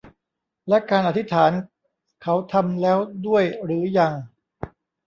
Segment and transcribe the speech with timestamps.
[0.67, 1.51] และการอธิษฐาน
[2.23, 4.13] เขาทำแล้วด้วยหรือยัง